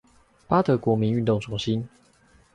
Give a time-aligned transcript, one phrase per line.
[0.47, 1.87] 八德國民運動中心